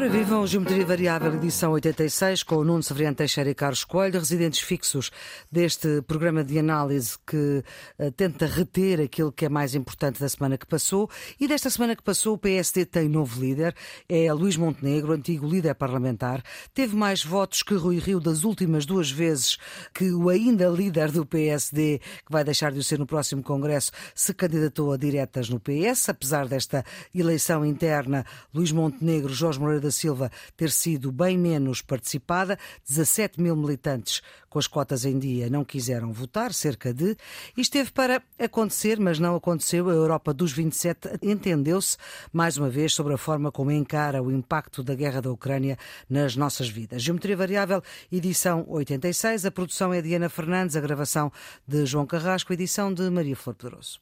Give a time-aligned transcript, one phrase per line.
[0.00, 4.60] Ora, vivam Geometria Variável, edição 86, com o Nuno Severiano Teixeira e Carlos Coelho, residentes
[4.60, 5.10] fixos
[5.52, 7.62] deste programa de análise que
[7.98, 11.10] uh, tenta reter aquilo que é mais importante da semana que passou.
[11.38, 13.74] E desta semana que passou, o PSD tem novo líder,
[14.08, 16.42] é Luís Montenegro, antigo líder parlamentar.
[16.72, 19.58] Teve mais votos que Rui Rio das últimas duas vezes
[19.92, 23.92] que o ainda líder do PSD, que vai deixar de o ser no próximo Congresso,
[24.14, 26.08] se candidatou a diretas no PS.
[26.08, 28.24] Apesar desta eleição interna,
[28.54, 32.56] Luís Montenegro, Jorge Moreira da Silva ter sido bem menos participada.
[32.88, 37.16] 17 mil militantes com as cotas em dia não quiseram votar, cerca de.
[37.56, 39.88] E esteve para acontecer, mas não aconteceu.
[39.88, 41.96] A Europa dos 27 entendeu-se,
[42.32, 45.76] mais uma vez, sobre a forma como encara o impacto da guerra da Ucrânia
[46.08, 47.02] nas nossas vidas.
[47.02, 49.44] Geometria Variável, edição 86.
[49.44, 51.32] A produção é de Ana Fernandes, a gravação
[51.66, 54.00] de João Carrasco, edição de Maria Flor Pedroso.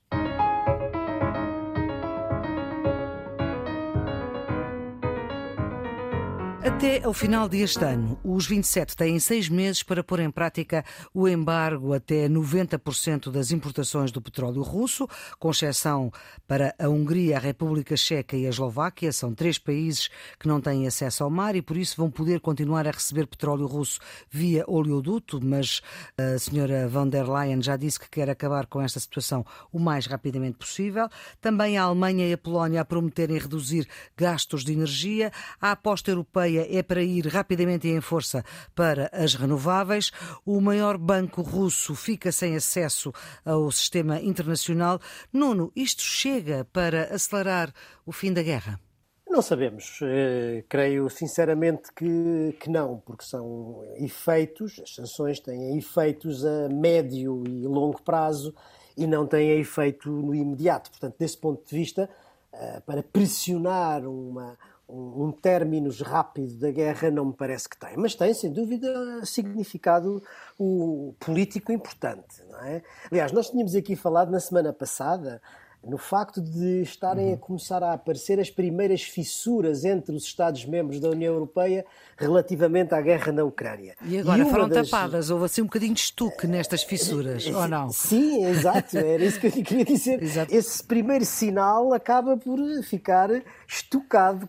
[6.60, 11.28] Até ao final deste ano, os 27 têm seis meses para pôr em prática o
[11.28, 15.06] embargo até 90% das importações do petróleo russo,
[15.38, 16.10] com exceção
[16.48, 19.12] para a Hungria, a República Checa e a Eslováquia.
[19.12, 22.88] São três países que não têm acesso ao mar e, por isso, vão poder continuar
[22.88, 25.40] a receber petróleo russo via oleoduto.
[25.40, 25.80] Mas
[26.18, 30.06] a senhora von der Leyen já disse que quer acabar com esta situação o mais
[30.06, 31.08] rapidamente possível.
[31.40, 33.86] Também a Alemanha e a Polónia a prometerem reduzir
[34.16, 35.30] gastos de energia.
[35.60, 40.10] A aposta europeia é para ir rapidamente e em força para as renováveis.
[40.44, 43.12] O maior banco russo fica sem acesso
[43.44, 45.00] ao sistema internacional.
[45.32, 47.72] Nuno, isto chega para acelerar
[48.06, 48.80] o fim da guerra?
[49.28, 50.00] Não sabemos.
[50.00, 57.44] Uh, creio sinceramente que, que não, porque são efeitos, as sanções têm efeitos a médio
[57.46, 58.54] e longo prazo
[58.96, 60.90] e não têm efeito no imediato.
[60.90, 62.08] Portanto, desse ponto de vista,
[62.52, 64.56] uh, para pressionar uma,
[64.88, 70.22] um, término rápido da guerra não me parece que tem, mas tem, sem dúvida, significado
[70.58, 72.42] o político importante.
[72.48, 72.82] Não é?
[73.10, 75.40] Aliás, nós tínhamos aqui falado na semana passada
[75.84, 77.36] no facto de estarem a uhum.
[77.36, 83.30] começar a aparecer as primeiras fissuras entre os Estados-membros da União Europeia relativamente à guerra
[83.32, 83.94] na Ucrânia.
[84.02, 84.90] E agora e foram das...
[84.90, 87.90] tapadas, houve assim um bocadinho de estuque nestas fissuras, ou não?
[87.90, 90.20] Sim, exato, era isso que eu queria dizer.
[90.50, 93.30] Esse primeiro sinal acaba por ficar
[93.66, 94.48] estucado.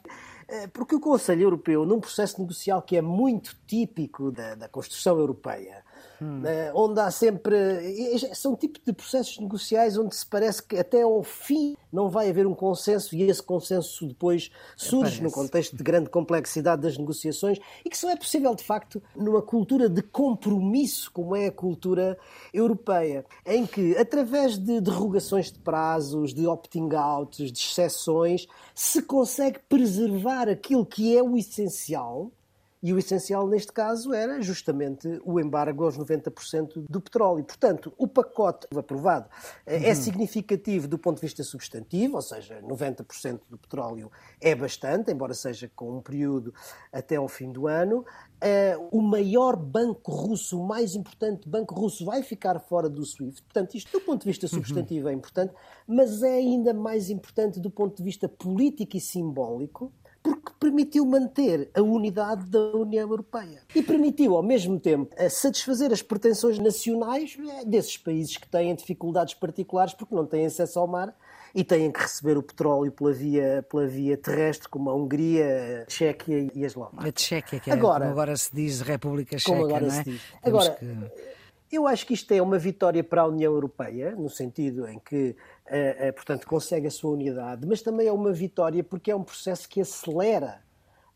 [0.51, 5.19] Eh, porque o Conselho Europeu, num processo negocial que é muito típico da, da construção
[5.19, 5.83] europeia,
[6.21, 6.41] hum.
[6.45, 7.55] Eh, onde há sempre.
[8.33, 12.45] São tipos de processos negociais onde se parece que até ao fim não vai haver
[12.45, 17.89] um consenso e esse consenso depois surge no contexto de grande complexidade das negociações e
[17.89, 22.17] que só é possível, de facto, numa cultura de compromisso como é a cultura
[22.53, 30.47] europeia, em que, através de derrogações de prazos, de opting-outs, de exceções, se consegue preservar
[30.47, 32.31] aquilo que é o essencial
[32.81, 37.43] e o essencial neste caso era justamente o embargo aos 90% do petróleo.
[37.43, 39.29] Portanto, o pacote aprovado
[39.65, 39.95] eh, é uhum.
[39.95, 44.09] significativo do ponto de vista substantivo, ou seja, 90% do petróleo
[44.39, 46.53] é bastante, embora seja com um período
[46.91, 48.05] até ao fim do ano.
[48.41, 53.43] Uh, o maior banco russo, o mais importante banco russo, vai ficar fora do SWIFT.
[53.43, 54.53] Portanto, isto do ponto de vista uhum.
[54.53, 55.11] substantivo uhum.
[55.11, 55.53] é importante,
[55.85, 59.91] mas é ainda mais importante do ponto de vista político e simbólico
[60.21, 66.01] porque permitiu manter a unidade da União Europeia e permitiu, ao mesmo tempo, satisfazer as
[66.01, 71.15] pretensões nacionais eh, desses países que têm dificuldades particulares porque não têm acesso ao mar
[71.53, 75.85] e têm que receber o petróleo pela via, pela via terrestre, como a Hungria, a
[75.85, 77.09] Tchequia e a Eslováquia.
[77.09, 80.03] A Tchequia, que é, agora, como agora se diz República Checa, como agora não é?
[80.03, 80.21] se diz.
[80.43, 80.95] Agora, que...
[81.71, 85.35] eu acho que isto é uma vitória para a União Europeia, no sentido em que
[85.69, 89.23] uh, uh, portanto, consegue a sua unidade, mas também é uma vitória porque é um
[89.23, 90.61] processo que acelera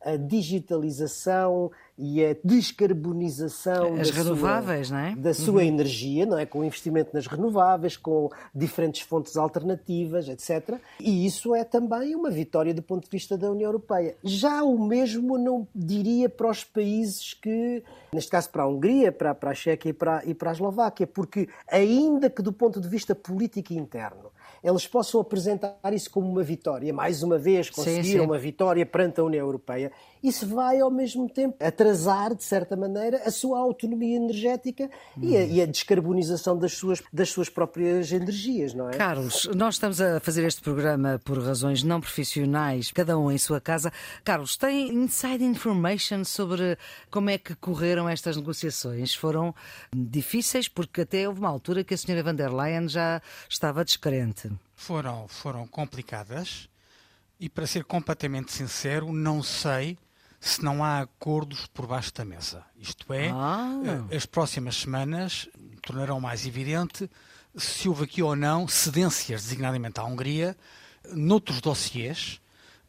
[0.04, 5.16] a digitalização e a descarbonização As da renováveis, sua, não é?
[5.16, 5.68] da sua uhum.
[5.68, 6.46] energia, não é?
[6.46, 10.78] Com investimento nas renováveis, com diferentes fontes alternativas, etc.
[11.00, 14.16] E isso é também uma vitória do ponto de vista da União Europeia.
[14.24, 19.34] Já o mesmo não diria para os países que, neste caso para a Hungria, para,
[19.34, 22.90] para a Chequia e para, e para a Eslováquia, porque ainda que do ponto de
[22.90, 24.32] vista político interno
[24.64, 26.94] eles possam apresentar isso como uma vitória.
[26.94, 28.20] Mais uma vez, conseguiram sim, sim.
[28.20, 29.92] uma vitória perante a União Europeia.
[30.24, 35.22] Isso vai, ao mesmo tempo, atrasar, de certa maneira, a sua autonomia energética hum.
[35.22, 38.94] e, a, e, a, descarbonização das suas, das suas próprias energias, não é?
[38.94, 43.60] Carlos, nós estamos a fazer este programa por razões não profissionais, cada um em sua
[43.60, 43.92] casa.
[44.24, 46.78] Carlos, tem inside information sobre
[47.12, 49.14] como é que correram estas negociações?
[49.14, 49.54] Foram
[49.94, 54.50] difíceis, porque até houve uma altura que a senhora van der Leyen já estava descrente
[54.76, 56.70] foram, foram complicadas
[57.40, 59.98] e, para ser completamente sincero, não sei
[60.44, 62.66] se não há acordos por baixo da mesa.
[62.78, 64.06] Isto é, ah.
[64.12, 65.48] Eh, as próximas semanas
[65.82, 67.10] tornarão mais evidente
[67.56, 70.58] se houve aqui ou não cedências, designadamente à Hungria,
[71.14, 72.42] noutros dossiês,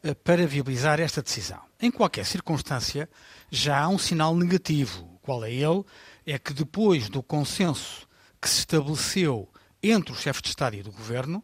[0.02, 1.60] eh, para viabilizar esta decisão.
[1.80, 3.08] Em qualquer circunstância,
[3.48, 5.20] já há um sinal negativo.
[5.22, 5.84] Qual é ele?
[6.26, 8.08] É que depois do consenso
[8.42, 9.48] que se estabeleceu
[9.80, 11.40] entre o chefe de Estado e do Governo,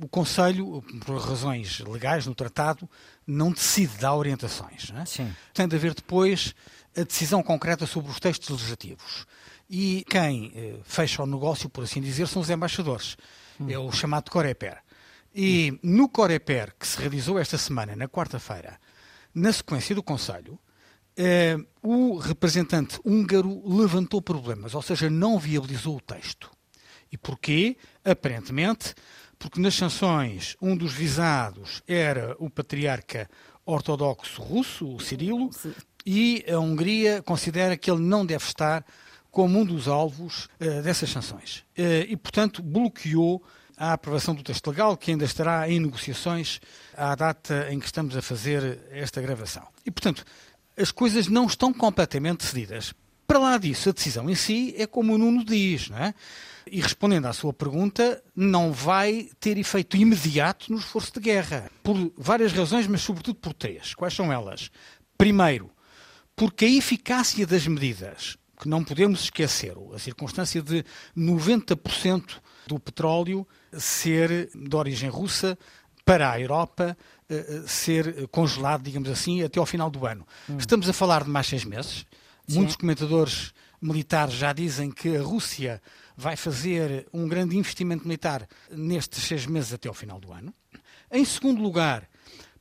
[0.00, 2.88] o Conselho, por razões legais no tratado,
[3.26, 4.90] não decide dar orientações.
[4.90, 5.06] Não é?
[5.06, 5.34] Sim.
[5.52, 6.54] Tem de haver depois
[6.96, 9.26] a decisão concreta sobre os textos legislativos.
[9.68, 13.16] E quem eh, fecha o negócio, por assim dizer, são os embaixadores.
[13.60, 13.70] Hum.
[13.70, 14.78] É o chamado Coreper.
[15.34, 18.80] E no Coreper, que se realizou esta semana, na quarta-feira,
[19.34, 20.58] na sequência do Conselho,
[21.16, 26.50] eh, o representante húngaro levantou problemas, ou seja, não viabilizou o texto.
[27.10, 27.76] E porquê?
[28.04, 28.94] Aparentemente,
[29.38, 33.28] porque nas sanções um dos visados era o patriarca
[33.64, 35.74] ortodoxo russo, o Cirilo, Sim.
[36.04, 38.84] e a Hungria considera que ele não deve estar
[39.30, 41.64] como um dos alvos uh, dessas sanções.
[41.78, 43.42] Uh, e, portanto, bloqueou
[43.76, 46.60] a aprovação do texto legal, que ainda estará em negociações
[46.96, 49.66] à data em que estamos a fazer esta gravação.
[49.86, 50.24] E, portanto,
[50.76, 52.92] as coisas não estão completamente decididas.
[53.26, 56.14] Para lá disso, a decisão em si é como o Nuno diz, não é?
[56.70, 61.70] E respondendo à sua pergunta, não vai ter efeito imediato no esforço de guerra.
[61.82, 63.94] Por várias razões, mas sobretudo por três.
[63.94, 64.70] Quais são elas?
[65.16, 65.70] Primeiro,
[66.36, 70.84] porque a eficácia das medidas, que não podemos esquecer, a circunstância de
[71.16, 75.58] 90% do petróleo ser de origem russa
[76.04, 76.96] para a Europa
[77.28, 80.26] eh, eh, ser congelado, digamos assim, até ao final do ano.
[80.48, 80.56] Hum.
[80.58, 82.06] Estamos a falar de mais seis meses.
[82.46, 82.58] Sim.
[82.58, 85.82] Muitos comentadores militares já dizem que a Rússia
[86.18, 90.52] vai fazer um grande investimento militar nestes seis meses até ao final do ano.
[91.12, 92.08] Em segundo lugar,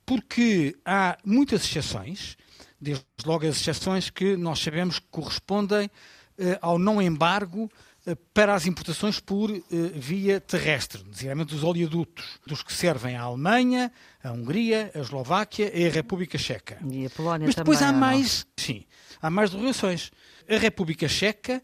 [0.06, 2.38] porque há muitas exceções,
[2.80, 5.90] desde logo as exceções que nós sabemos que correspondem
[6.38, 7.68] eh, ao não embargo
[8.06, 9.64] eh, para as importações por eh,
[9.96, 13.92] via terrestre, designadamente os oleodutos, dos que servem à Alemanha,
[14.24, 16.78] a Hungria, a Eslováquia e a República Checa.
[16.88, 18.86] E a Polónia Mas depois também, há mais, sim,
[19.20, 20.12] há mais derrogações.
[20.48, 21.64] A República Checa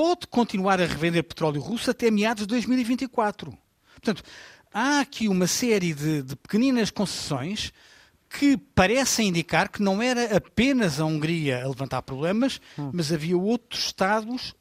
[0.00, 3.52] pode continuar a revender petróleo russo até meados de 2024.
[3.92, 4.22] Portanto,
[4.72, 7.70] há aqui uma série de, de pequeninas concessões
[8.26, 12.90] que parecem indicar que não era apenas a Hungria a levantar problemas, hum.
[12.94, 14.54] mas havia outros Estados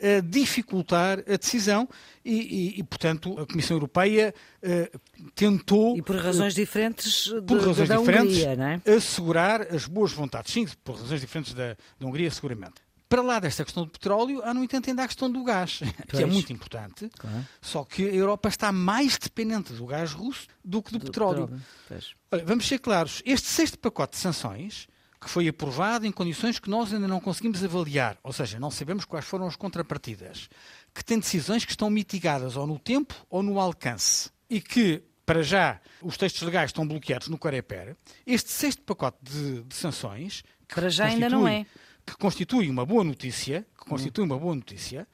[0.00, 1.86] a dificultar a decisão
[2.24, 4.98] e, e, e portanto, a Comissão Europeia uh,
[5.34, 5.94] tentou...
[5.98, 8.80] E por razões uh, diferentes de, por razões da diferentes, Hungria, não é?
[8.96, 10.54] assegurar as boas vontades.
[10.54, 12.85] Sim, por razões diferentes da, da Hungria, seguramente.
[13.08, 15.92] Para lá desta questão do petróleo, há, no entanto, ainda a questão do gás, pois.
[16.10, 17.46] que é muito importante, claro.
[17.60, 21.46] só que a Europa está mais dependente do gás russo do que do, do petróleo.
[21.88, 22.04] petróleo.
[22.32, 24.88] Olha, vamos ser claros, este sexto pacote de sanções,
[25.20, 29.04] que foi aprovado em condições que nós ainda não conseguimos avaliar, ou seja, não sabemos
[29.04, 30.48] quais foram as contrapartidas,
[30.92, 35.42] que tem decisões que estão mitigadas ou no tempo ou no alcance, e que para
[35.42, 40.44] já os textos legais estão bloqueados no Coreper, este sexto pacote de, de sanções.
[40.68, 41.66] para já ainda não é
[42.06, 45.06] que constitui uma boa notícia, que constitui uma boa notícia,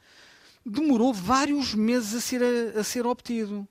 [0.65, 3.67] demorou vários meses a ser, a, a ser obtido.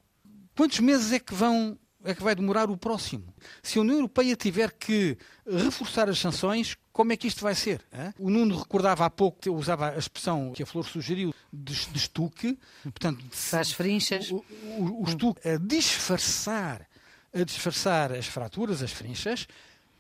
[0.56, 3.34] Quantos meses é que vão é que vai demorar o próximo?
[3.62, 7.82] Se a União Europeia tiver que reforçar as sanções, como é que isto vai ser?
[7.94, 8.14] Hein?
[8.18, 12.58] O Nuno recordava há pouco, usava a expressão que a Flor sugeriu de, de estuque,
[12.84, 13.24] portanto,
[13.54, 14.32] as frinchas.
[14.32, 14.44] O,
[14.80, 16.88] o, o estuque a disfarçar,
[17.34, 19.48] a disfarçar as fraturas, as frinchas,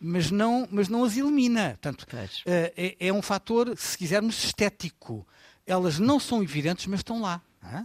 [0.01, 1.77] mas não, mas não as elimina.
[1.81, 2.07] Portanto,
[2.45, 5.27] eh, é, é, um fator, se quisermos, estético.
[5.65, 7.41] Elas não são evidentes, mas estão lá.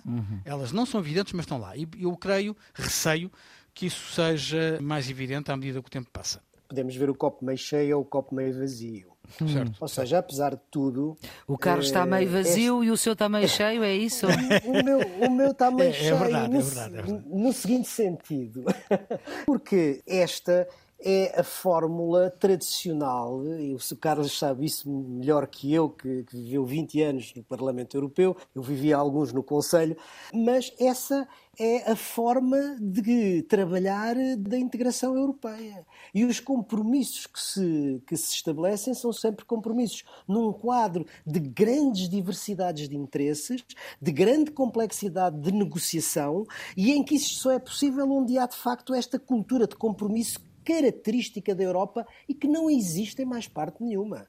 [0.06, 0.40] Uhum.
[0.44, 1.76] Elas não são evidentes, mas estão lá.
[1.76, 3.30] E eu creio, receio,
[3.74, 6.40] que isso seja mais evidente à medida que o tempo passa.
[6.66, 9.12] Podemos ver o copo meio cheio ou o copo meio vazio.
[9.40, 9.48] Hum.
[9.48, 11.16] Certo, Ou seja, apesar de tudo.
[11.46, 12.88] O carro está eh, meio vazio este...
[12.88, 14.26] e o seu está meio cheio, é isso?
[14.64, 16.14] O meu, o meu está meio é, cheio.
[16.14, 17.28] É verdade, no, é verdade, é verdade.
[17.28, 18.64] no seguinte sentido.
[19.44, 20.66] Porque esta
[20.98, 26.64] é a fórmula tradicional, e o Carlos sabe isso melhor que eu, que, que viveu
[26.64, 29.96] 20 anos no Parlamento Europeu, eu vivi alguns no Conselho,
[30.32, 35.86] mas essa é a forma de trabalhar da integração europeia.
[36.14, 42.08] E os compromissos que se, que se estabelecem são sempre compromissos num quadro de grandes
[42.08, 43.64] diversidades de interesses,
[44.00, 48.56] de grande complexidade de negociação e em que isso só é possível onde há de
[48.56, 53.82] facto esta cultura de compromisso característica da Europa e que não existe em mais parte
[53.82, 54.26] nenhuma.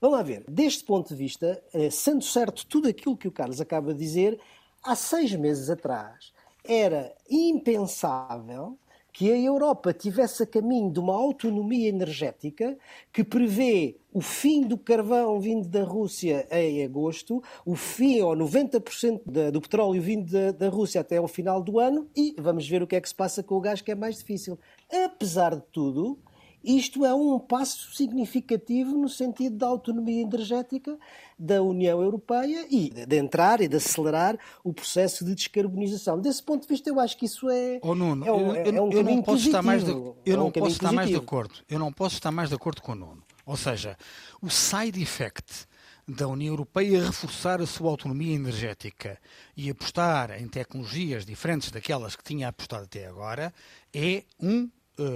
[0.00, 3.60] Vamos lá ver, deste ponto de vista, eh, sendo certo tudo aquilo que o Carlos
[3.60, 4.38] acaba de dizer,
[4.82, 6.32] há seis meses atrás
[6.64, 8.76] era impensável
[9.12, 12.78] que a Europa tivesse a caminho de uma autonomia energética
[13.12, 19.50] que prevê o fim do carvão vindo da Rússia em agosto, o fim ou 90%
[19.50, 22.86] do petróleo vindo da, da Rússia até ao final do ano e vamos ver o
[22.86, 24.56] que é que se passa com o gás, que é mais difícil.
[24.90, 26.18] Apesar de tudo,
[26.62, 30.98] isto é um passo significativo no sentido da autonomia energética
[31.38, 36.20] da União Europeia e de entrar e de acelerar o processo de descarbonização.
[36.20, 38.80] Desse ponto de vista, eu acho que isso é, oh, Nuno, é, um, eu, é
[38.80, 41.16] um eu não posso estar mais de, eu é um não posso estar mais de
[41.16, 41.54] acordo.
[41.68, 43.22] Eu não posso estar mais de acordo com o Nuno.
[43.46, 43.96] Ou seja,
[44.42, 45.66] o side effect
[46.08, 49.18] da União Europeia reforçar a sua autonomia energética
[49.56, 53.52] e apostar em tecnologias diferentes daquelas que tinha apostado até agora
[53.94, 54.68] é um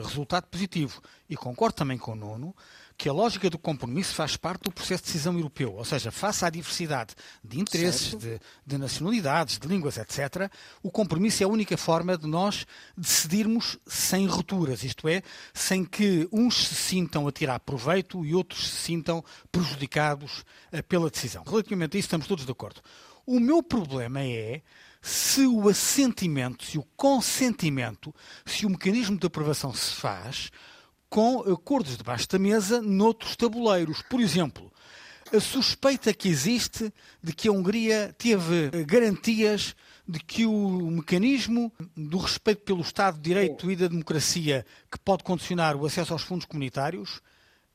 [0.03, 1.01] resultado positivo.
[1.29, 2.55] E concordo também com o Nuno
[2.97, 6.45] que a lógica do compromisso faz parte do processo de decisão europeu, ou seja, face
[6.45, 10.51] à diversidade de interesses, de, de, nacionalidades, de línguas, etc.,
[10.83, 15.23] o compromisso é a única forma de nós decidirmos sem rupturas, isto é,
[15.53, 21.11] sem que uns se sintam a tirar proveito e outros se sintam prejudicados uh, pela
[21.11, 21.43] decisão.
[21.45, 22.81] Relativamente a isso, estamos todos de acordo.
[23.27, 24.63] O meu problema é
[25.03, 28.15] se o assentimento, se o consentimento,
[28.47, 30.51] se o mecanismo de aprovação se faz
[31.11, 34.01] com acordos debaixo da mesa noutros tabuleiros.
[34.03, 34.73] Por exemplo,
[35.35, 39.75] a suspeita que existe de que a Hungria teve garantias
[40.07, 45.25] de que o mecanismo do respeito pelo Estado de Direito e da democracia que pode
[45.25, 47.21] condicionar o acesso aos fundos comunitários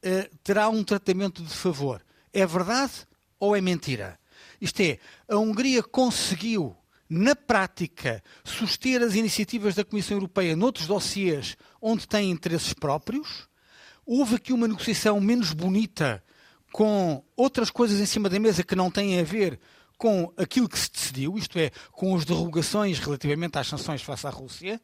[0.02, 2.04] eh, terá um tratamento de favor.
[2.32, 2.94] É verdade
[3.40, 4.20] ou é mentira?
[4.62, 6.76] Isto é, a Hungria conseguiu
[7.10, 13.48] na prática, suster as iniciativas da Comissão Europeia noutros dossiês onde tem interesses próprios.
[14.06, 16.24] Houve aqui uma negociação menos bonita
[16.72, 19.60] com outras coisas em cima da mesa que não têm a ver
[19.98, 24.30] com aquilo que se decidiu, isto é, com as derrogações relativamente às sanções face à
[24.30, 24.80] Rússia.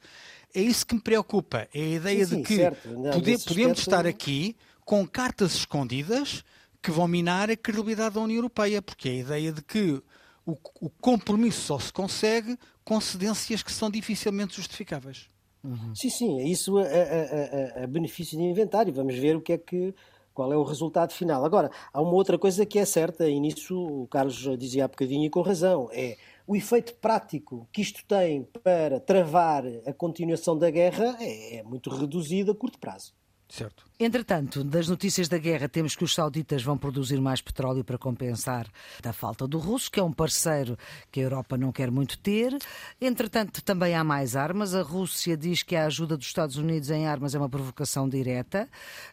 [0.53, 1.68] É isso que me preocupa.
[1.74, 6.44] É a ideia sim, sim, de que não, pode, podemos estar aqui com cartas escondidas
[6.82, 10.01] que vão minar a credibilidade da União Europeia, porque é a ideia de que
[10.45, 15.29] o, o compromisso só se consegue com cedências que são dificilmente justificáveis.
[15.63, 15.95] Uhum.
[15.95, 18.93] Sim, sim, é isso a, a, a, benefício de inventário.
[18.93, 19.93] Vamos ver o que é que
[20.33, 21.45] qual é o resultado final.
[21.45, 25.25] Agora, há uma outra coisa que é certa, e nisso o Carlos dizia há bocadinho
[25.25, 30.69] e com razão, é o efeito prático que isto tem para travar a continuação da
[30.69, 33.13] guerra é, é muito reduzido a curto prazo.
[33.53, 33.83] Certo.
[34.00, 38.67] Entretanto, das notícias da guerra, temos que os sauditas vão produzir mais petróleo para compensar
[39.03, 40.75] a falta do russo, que é um parceiro
[41.12, 42.57] que a Europa não quer muito ter.
[43.00, 44.74] Entretanto, também há mais armas.
[44.74, 48.67] A Rússia diz que a ajuda dos Estados Unidos em armas é uma provocação direta.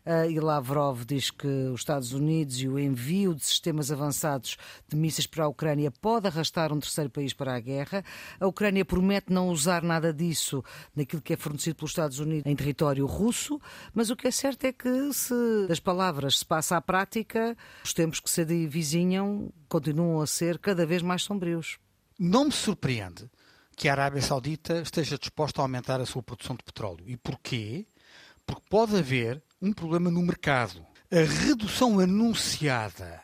[0.04, 4.56] Ah, e Lavrov diz que os Estados Unidos e o envio de sistemas avançados
[4.88, 8.02] de mísseis para a Ucrânia pode arrastar um terceiro país para a guerra.
[8.40, 10.64] A Ucrânia promete não usar nada disso
[10.97, 13.61] naquilo que é fornecido pelos Estados Unidos em território russo,
[13.94, 17.92] mas o que é certo é que se das palavras se passa à prática, os
[17.92, 21.78] tempos que se divizinham continuam a ser cada vez mais sombrios.
[22.16, 23.28] Não me surpreende
[23.76, 27.02] que a Arábia Saudita esteja disposta a aumentar a sua produção de petróleo.
[27.08, 27.88] E porquê?
[28.46, 30.87] Porque pode haver um problema no mercado.
[31.10, 33.20] A redução anunciada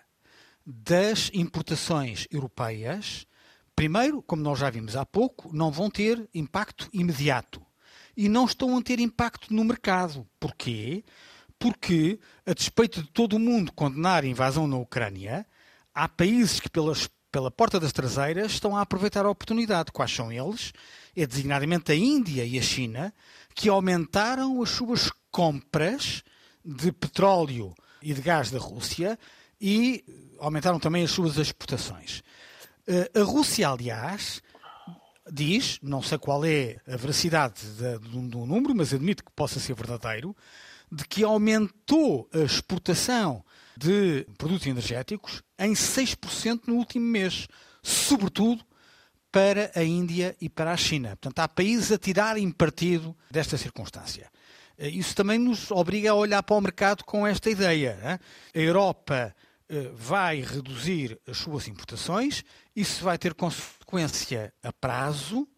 [0.66, 3.28] das importações europeias,
[3.76, 7.64] primeiro, como nós já vimos há pouco, não vão ter impacto imediato
[8.16, 10.26] e não estão a ter impacto no mercado.
[10.40, 11.04] Porquê?
[11.58, 15.46] Porque, a despeito de todo o mundo condenar a invasão na Ucrânia,
[15.94, 19.92] há países que, pelas, pela porta das traseiras, estão a aproveitar a oportunidade.
[19.92, 20.72] Quais são eles?
[21.14, 23.12] É designadamente a Índia e a China,
[23.54, 26.22] que aumentaram as suas compras
[26.64, 29.18] de petróleo e de gás da Rússia
[29.60, 30.04] e
[30.38, 32.22] aumentaram também as suas exportações.
[32.86, 34.42] Eh, a Rússia, aliás,
[35.30, 37.62] diz, não sei qual é a veracidade
[38.10, 40.36] do, número, mas admito que possa ser verdadeiro,
[40.90, 43.44] de que aumentou a exportação
[43.76, 47.48] de produtos energéticos em 6% no último mês,
[47.82, 48.64] sobretudo
[49.30, 51.10] para a Índia e para a China.
[51.10, 54.30] Portanto, há países a tirarem partido desta circunstância.
[54.78, 58.20] Eh, isso também nos obriga a olhar para o mercado com esta ideia.
[58.54, 59.34] A Europa
[59.94, 62.44] vai reduzir as suas importações,
[62.74, 65.48] isso vai ter consequência a prazo,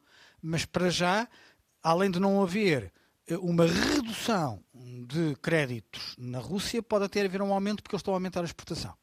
[0.40, 1.28] mas para já,
[1.82, 2.92] além de não haver
[3.26, 4.62] eh, uma redução
[5.06, 8.44] de créditos na Rússia, pode até haver um aumento porque eles estão a aumentar a
[8.44, 8.94] exportação.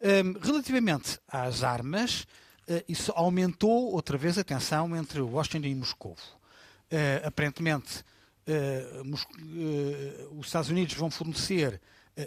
[0.00, 2.26] Ehm, relativamente às armas,
[2.68, 6.16] eh, isso aumentou outra vez a tensão entre Washington e Moscou.
[7.24, 8.04] aparentemente,
[10.38, 11.80] os Estados Unidos vão fornecer eh,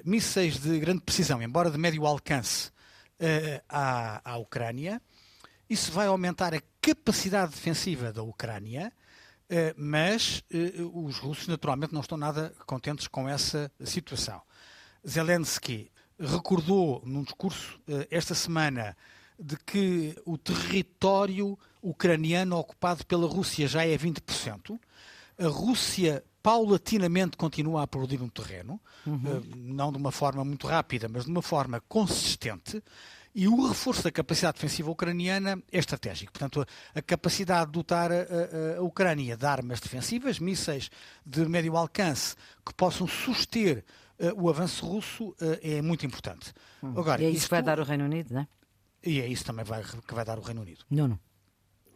[0.04, 2.70] mísseis de grande precisão, embora de médio alcance,
[3.20, 5.02] uh, à, à Ucrânia.
[5.70, 8.92] Isso vai aumentar a capacidade defensiva da Ucrânia
[9.76, 10.44] mas
[10.94, 14.40] os russos, naturalmente, não estão nada contentes com essa situação.
[15.08, 17.82] Zelensky recordou num discurso
[18.12, 18.96] esta semana
[19.40, 24.80] de que o território ucraniano ocupado pela Rússia já é 20%.
[25.40, 29.42] A Rússia paulatinamente continua a progredir um terreno, uhum.
[29.56, 32.82] não de uma forma muito rápida, mas de uma forma consistente.
[33.34, 36.32] E o reforço da capacidade defensiva ucraniana é estratégico.
[36.32, 36.66] Portanto,
[36.96, 40.90] a, a capacidade de dotar a, a, a, Ucrânia de armas defensivas, mísseis
[41.26, 43.84] de médio alcance, que possam suster
[44.20, 46.52] uh, o avanço russo, uh, é muito importante.
[46.82, 46.94] Hum.
[46.98, 48.48] Agora, e é isso que vai dar o Reino Unido, não é?
[49.06, 50.84] E é isso também vai, que vai dar o Reino Unido.
[50.90, 51.20] Não, não.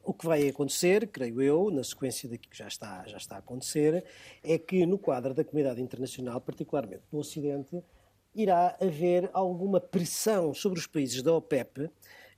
[0.06, 3.40] O que vai acontecer, creio eu, na sequência daqui que já está, já está a
[3.40, 4.04] acontecer,
[4.44, 7.82] é que no quadro da comunidade internacional, particularmente no Ocidente,
[8.36, 11.90] irá haver alguma pressão sobre os países da OPEP,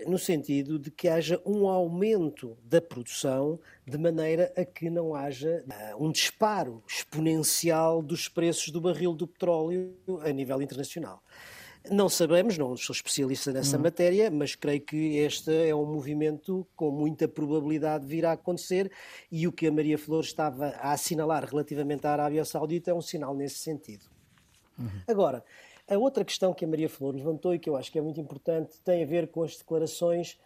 [0.05, 5.63] no sentido de que haja um aumento da produção, de maneira a que não haja
[5.65, 11.23] uh, um disparo exponencial dos preços do barril do petróleo a nível internacional.
[11.91, 13.81] Não sabemos, não sou especialista nessa hum.
[13.81, 18.91] matéria, mas creio que este é um movimento com muita probabilidade de vir a acontecer
[19.31, 23.01] e o que a Maria Flor estava a assinalar relativamente à Arábia Saudita é um
[23.01, 24.05] sinal nesse sentido.
[24.77, 24.89] Uhum.
[25.07, 25.43] Agora,
[25.87, 28.19] a outra questão que a Maria Flor levantou e que eu acho que é muito
[28.19, 30.39] importante tem a ver com as declarações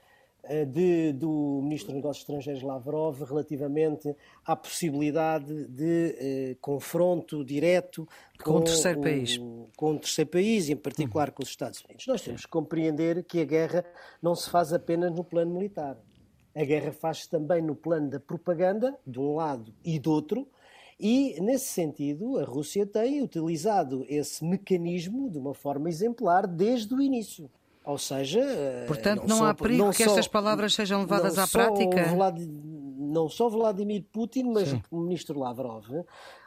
[0.65, 4.15] de, do Ministro dos Negócios Estrangeiros Lavrov relativamente
[4.45, 8.07] à possibilidade de eh, confronto direto
[8.43, 9.37] com, com, terceiro país.
[9.75, 11.35] com o terceiro país, em particular uhum.
[11.35, 12.07] com os Estados Unidos.
[12.07, 13.85] Nós temos que compreender que a guerra
[14.21, 15.97] não se faz apenas no plano militar.
[16.55, 20.47] A guerra faz-se também no plano da propaganda, de um lado e do outro,
[20.99, 27.01] e, nesse sentido, a Rússia tem utilizado esse mecanismo de uma forma exemplar desde o
[27.01, 27.49] início.
[27.89, 28.39] Ou seja.
[28.39, 32.03] Eh, Portanto, não, não há perigo não que só, estas palavras sejam levadas à prática?
[32.13, 34.83] Vlad, não só Vladimir Putin, mas Sim.
[34.91, 35.87] o ministro Lavrov.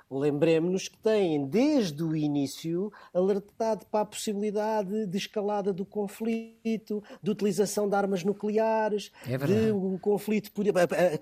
[0.08, 7.30] Lembremos-nos que têm, desde o início, alertado para a possibilidade de escalada do conflito, de
[7.30, 10.52] utilização de armas nucleares, é de um conflito,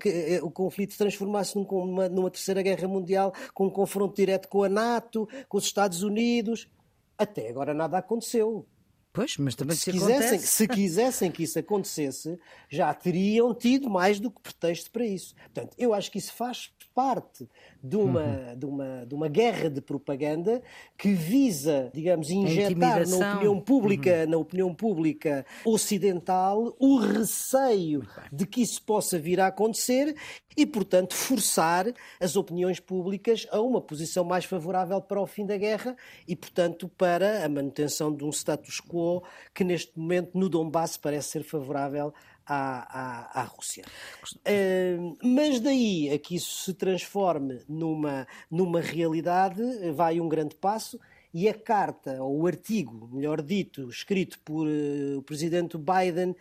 [0.05, 4.69] eh, o conflito transformar-se numa, numa terceira guerra mundial com um confronto direto com a
[4.69, 6.69] NATO, com os Estados Unidos.
[7.17, 8.67] Até agora nada aconteceu.
[9.13, 14.19] Pois, mas também se, se quisessem, se quisessem que isso acontecesse, já teriam tido mais
[14.19, 15.35] do que pretexto para isso.
[15.35, 17.47] Portanto, eu acho que isso faz parte
[17.83, 18.57] de uma, uhum.
[18.57, 20.61] de uma, de uma guerra de propaganda
[20.97, 24.29] que visa, digamos, injetar na opinião pública, uhum.
[24.29, 30.15] na opinião pública ocidental o receio de que isso possa vir a acontecer
[30.55, 31.85] e, portanto, forçar
[32.19, 35.95] as opiniões públicas a uma posição mais favorável para o fim da guerra
[36.27, 39.23] e, portanto, para a manutenção de um status quo
[39.53, 42.13] que neste momento no Donbass parece ser favorável
[42.51, 43.85] à, à, à Rússia.
[44.39, 49.61] Uh, mas daí a que isso se transforme numa, numa realidade,
[49.93, 50.99] vai um grande passo.
[51.33, 56.35] E a carta, ou o artigo, melhor dito, escrito por uh, o presidente Biden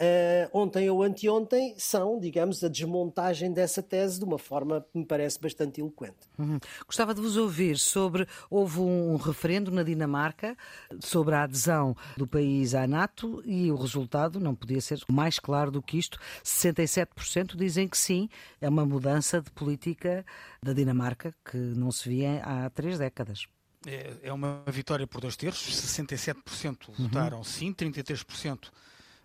[0.00, 5.04] uh, ontem ou anteontem, são, digamos, a desmontagem dessa tese de uma forma que me
[5.04, 6.28] parece bastante eloquente.
[6.38, 6.58] Uhum.
[6.86, 8.26] Gostava de vos ouvir sobre.
[8.50, 10.56] Houve um referendo na Dinamarca
[11.00, 15.70] sobre a adesão do país à NATO e o resultado não podia ser mais claro
[15.70, 16.18] do que isto.
[16.44, 18.28] 67% dizem que sim,
[18.60, 20.24] é uma mudança de política
[20.62, 23.46] da Dinamarca que não se via há três décadas.
[23.86, 26.94] É, é uma vitória por dois terços, 67% uhum.
[26.98, 28.70] votaram sim, 33%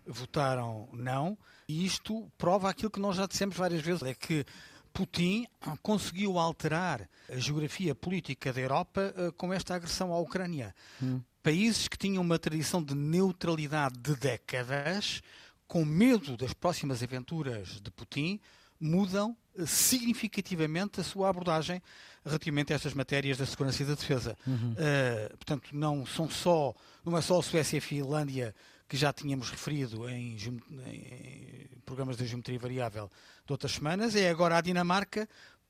[0.06, 1.36] votaram não,
[1.68, 4.44] e isto prova aquilo que nós já dissemos várias vezes, é que
[4.92, 5.46] Putin
[5.82, 10.74] conseguiu alterar a geografia política da Europa uh, com esta agressão à Ucrânia.
[11.02, 11.20] Hum.
[11.42, 15.22] Países que tinham uma tradição de neutralidade de décadas,
[15.66, 18.38] com medo das próximas aventuras de Putin,
[18.78, 21.82] mudam eh, significativamente a sua abordagem
[22.24, 24.36] relativamente a estas matérias da segurança e da defesa.
[24.46, 24.72] Uhum.
[24.72, 28.54] Uh, portanto, não são só, não é só a Suécia e a Finlândia
[28.92, 33.10] que já tínhamos referido em, em, programas de geometria variável
[33.46, 35.26] de outras semanas, é agora a Dinamarca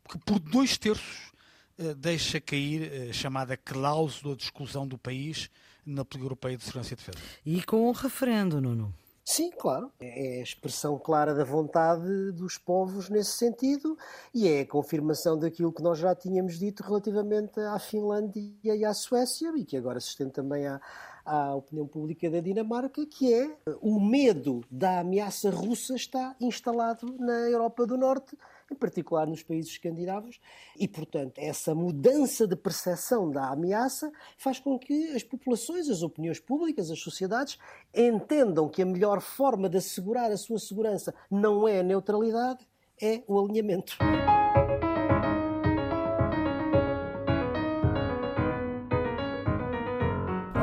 [0.08, 1.30] que por dois terços
[1.78, 5.48] uh, deixa cair a uh, chamada cláusula de exclusão do país
[5.86, 7.18] na Política Europeia de Segurança e Defesa.
[7.46, 8.92] E com o referendo, Nuno?
[9.24, 9.92] Sim, claro.
[10.00, 13.96] É a expressão clara da vontade dos povos nesse sentido
[14.34, 18.92] e é a confirmação daquilo que nós já tínhamos dito relativamente à Finlândia e à
[18.92, 20.80] Suécia e que agora se estende também à,
[21.24, 27.48] à opinião pública da Dinamarca, que é o medo da ameaça russa está instalado na
[27.48, 28.36] Europa do Norte,
[28.70, 30.40] em particular nos países escandinavos,
[30.78, 36.40] e, portanto, essa mudança de percepção da ameaça faz com que as populações, as opiniões
[36.40, 37.58] públicas, as sociedades
[37.94, 42.66] entendam que a melhor forma de assegurar a sua segurança não é a neutralidade,
[43.00, 43.98] é o alinhamento.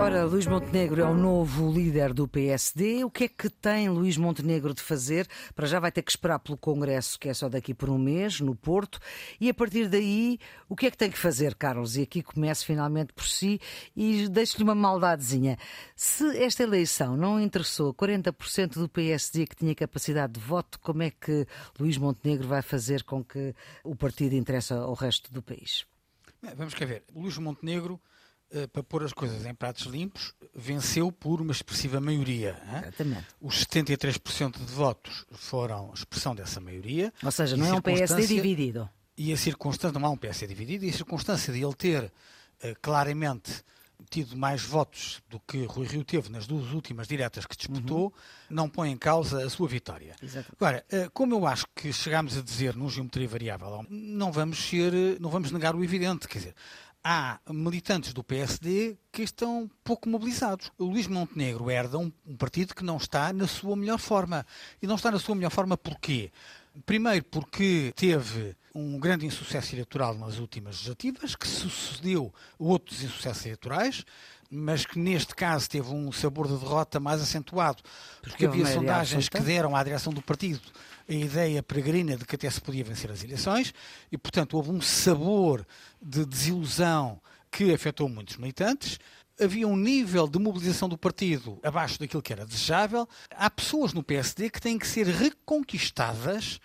[0.10, 3.04] Ora, Luís Montenegro é o novo líder do PSD.
[3.04, 5.28] O que é que tem Luís Montenegro de fazer?
[5.54, 8.42] Para já vai ter que esperar pelo Congresso, que é só daqui por um mês,
[8.42, 9.00] no Porto.
[9.40, 11.96] E a partir daí, o que é que tem que fazer, Carlos?
[11.96, 13.62] E aqui começo finalmente por si
[13.96, 15.60] e deixo-lhe uma maldadezinha.
[15.96, 21.12] Se esta eleição não interessou 40% do PSD que tinha capacidade de voto, como é
[21.12, 21.46] que
[21.80, 25.86] Luís Montenegro vai fazer com que o partido interesse ao resto do país?
[26.56, 27.04] Vamos cá ver.
[27.14, 28.02] Luís Montenegro
[28.72, 32.60] para pôr as coisas em pratos limpos, venceu por uma expressiva maioria.
[32.82, 33.28] Exatamente.
[33.40, 37.14] Os 73% de votos foram expressão dessa maioria.
[37.24, 38.90] Ou seja, não é um PSD dividido.
[39.18, 42.12] E a circunstância, não há um PSD dividido, e a circunstância de ele ter uh,
[42.82, 43.64] claramente
[44.10, 48.12] tido mais votos do que Rui Rio teve nas duas últimas diretas que disputou, uhum.
[48.50, 50.16] não põe em causa a sua vitória.
[50.56, 54.94] Agora, uh, como eu acho que chegámos a dizer num geometria variável, não vamos ser,
[55.20, 56.56] não vamos negar o evidente, quer dizer,
[57.04, 60.72] há militantes do PSD que estão pouco mobilizados.
[60.78, 64.46] O Luís Montenegro herda um, um, partido que não está na sua melhor forma.
[64.82, 66.32] E não está na sua melhor forma porquê?
[66.86, 74.06] Primeiro porque teve um grande insucesso eleitoral nas últimas legislativas, que sucedeu outros insucessos eleitorais,
[74.50, 77.82] mas que neste caso teve um sabor de derrota mais acentuado,
[78.22, 80.62] porque, porque havia sondagens que deram à direção do partido
[81.10, 83.74] a ideia peregrina de que até se podia vencer as eleições,
[84.12, 85.66] e portanto houve um sabor
[86.00, 87.20] de desilusão
[87.52, 89.00] que afetou muitos militantes.
[89.42, 93.08] Havia um nível de mobilização do partido abaixo daquilo que era desejável.
[93.32, 96.60] Há pessoas no PSD que têm que ser reconquistadas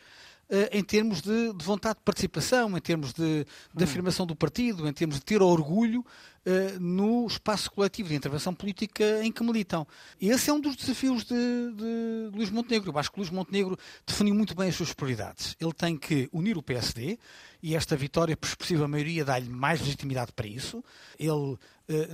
[0.73, 3.85] em termos de, de, vontade de participação, em termos de, de hum.
[3.85, 9.05] afirmação do partido, em termos de ter orgulho uh, no espaço coletivo de intervenção política
[9.23, 9.87] em que militam.
[10.21, 12.91] E esse é um dos desafios de, de, Luís Montenegro.
[12.91, 15.57] Eu acho que Luís Montenegro definiu muito bem as suas prioridades.
[15.61, 17.19] Ele tem que unir o PSD
[17.63, 20.85] e esta vitória, por expressiva maioria, dá-lhe mais legitimidade para isso.
[21.19, 21.59] Ele uh,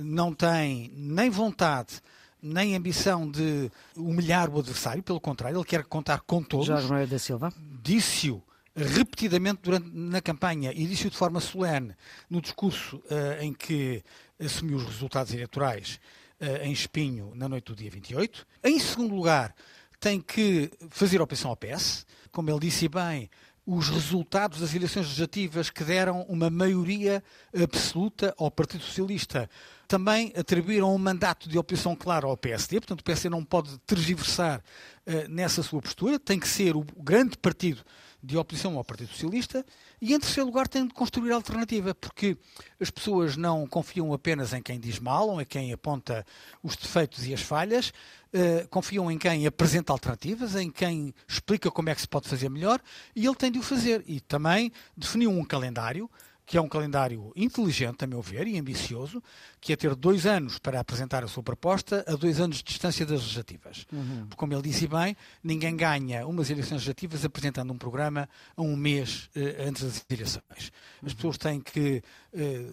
[0.01, 2.01] não tem nem vontade
[2.41, 6.67] nem ambição de humilhar o adversário, pelo contrário, ele quer contar com todos.
[6.67, 7.53] Jorge Moreira da Silva.
[7.83, 8.41] Disse-o
[8.75, 11.93] repetidamente durante, na campanha e disse-o de forma solene
[12.29, 14.03] no discurso uh, em que
[14.39, 15.99] assumiu os resultados eleitorais
[16.39, 18.47] uh, em Espinho na noite do dia 28.
[18.63, 19.53] Em segundo lugar,
[19.99, 22.05] tem que fazer oposição ao PS.
[22.31, 23.29] Como ele disse bem,
[23.65, 27.23] os resultados das eleições legislativas que deram uma maioria
[27.53, 29.49] absoluta ao Partido Socialista
[29.91, 34.63] também atribuíram um mandato de oposição claro ao PSD, portanto o PSD não pode tergiversar
[35.05, 37.83] uh, nessa sua postura, tem que ser o grande partido
[38.23, 39.65] de oposição ao Partido Socialista
[40.01, 42.37] e, em terceiro lugar, tem de construir alternativa, porque
[42.79, 46.25] as pessoas não confiam apenas em quem diz mal ou em quem aponta
[46.63, 47.89] os defeitos e as falhas,
[48.33, 52.47] uh, confiam em quem apresenta alternativas, em quem explica como é que se pode fazer
[52.47, 52.79] melhor
[53.13, 54.01] e ele tem de o fazer.
[54.07, 56.09] E também definiu um calendário
[56.51, 59.23] que é um calendário inteligente, a meu ver, e ambicioso,
[59.61, 63.05] que é ter dois anos para apresentar a sua proposta a dois anos de distância
[63.05, 63.85] das legislativas.
[63.89, 64.25] Uhum.
[64.27, 68.75] Porque, como ele disse bem, ninguém ganha umas eleições legislativas apresentando um programa a um
[68.75, 70.73] mês eh, antes das eleições.
[71.01, 71.15] As uhum.
[71.15, 72.03] pessoas têm que.
[72.33, 72.65] Eh,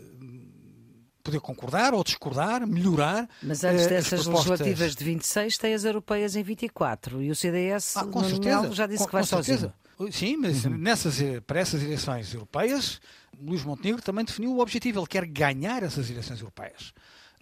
[1.22, 3.28] poder concordar ou discordar, melhorar.
[3.40, 4.58] Mas antes uh, dessas propostas...
[4.58, 8.86] legislativas de 26, tem as europeias em 24 e o CDS ah, com certeza, já
[8.88, 9.72] disse com, que vai sozinho.
[10.12, 10.76] Sim, mas uhum.
[10.78, 13.00] nessas, para essas eleições europeias,
[13.40, 15.00] Luís Montenegro também definiu o objetivo.
[15.00, 16.92] Ele quer ganhar essas eleições europeias.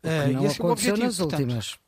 [0.03, 1.79] Uh, não e esse é o objetivo, nas portanto, últimas.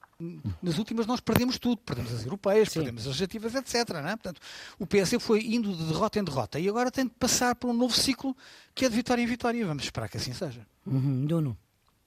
[0.60, 2.80] Nas últimas nós perdemos tudo, perdemos as europeias, Sim.
[2.80, 3.74] perdemos as legislativas, etc.
[3.74, 4.16] É?
[4.16, 4.40] Portanto,
[4.78, 7.72] o PSD foi indo de derrota em derrota e agora tem de passar por um
[7.72, 8.36] novo ciclo
[8.74, 9.64] que é de vitória em vitória.
[9.64, 10.66] Vamos esperar que assim seja.
[10.84, 11.24] Uhum.
[11.24, 11.56] Dono.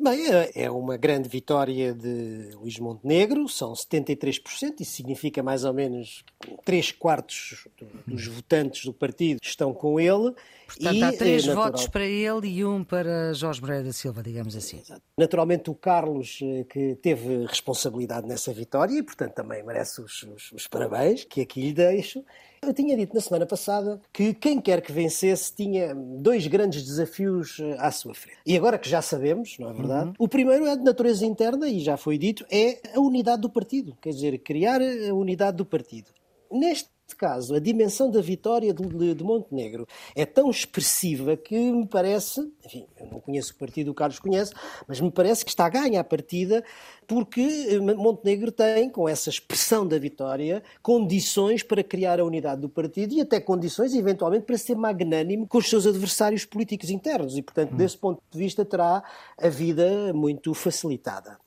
[0.02, 5.72] Bem, é, é uma grande vitória de Luís Montenegro, são 73%, isso significa mais ou
[5.72, 6.24] menos
[6.66, 7.68] 3 quartos
[8.08, 10.34] dos votantes do partido estão com ele.
[10.66, 11.66] Portanto, e, há três natural...
[11.66, 14.82] votos para ele e um para Jorge Moreira da Silva, digamos assim.
[15.16, 20.52] Naturalmente, o Carlos, eh, que teve responsabilidade nessa vitória e, portanto, também merece os, os,
[20.52, 22.24] os parabéns que aqui lhe deixo.
[22.64, 27.58] Eu tinha dito na semana passada que quem quer que vencesse tinha dois grandes desafios
[27.60, 28.38] eh, à sua frente.
[28.46, 30.10] E agora que já sabemos, não é verdade?
[30.10, 30.14] Uhum.
[30.20, 33.98] O primeiro é de natureza interna, e já foi dito, é a unidade do partido.
[34.00, 36.12] Quer dizer, criar a unidade do partido.
[36.52, 42.52] Neste caso, a dimensão da vitória de, de, Montenegro é tão expressiva que me parece,
[42.66, 44.54] enfim, eu não conheço o partido, o Carlos conhece,
[44.88, 46.64] mas me parece que está a ganhar a partida
[47.08, 52.70] porque eh, Montenegro tem, com essa expressão da vitória, condições para criar a unidade do
[52.70, 57.42] partido e até condições, eventualmente, para ser magnânimo com os seus adversários políticos internos e,
[57.42, 57.78] portanto, hum.
[57.78, 59.04] desse ponto de vista, terá
[59.38, 61.38] a vida muito facilitada.